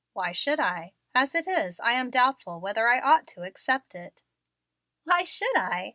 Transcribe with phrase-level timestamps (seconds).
[0.13, 0.93] "Why should I?
[1.13, 4.23] As it is, I am doubtful whether I ought to accept it."
[5.03, 5.89] "Why should I?"